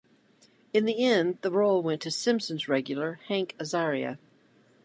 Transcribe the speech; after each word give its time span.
In 0.73 0.85
the 0.85 1.05
end, 1.05 1.37
the 1.43 1.51
role 1.51 1.83
went 1.83 2.01
to 2.01 2.09
"Simpsons" 2.09 2.67
regular 2.67 3.19
Hank 3.27 3.55
Azaria. 3.59 4.17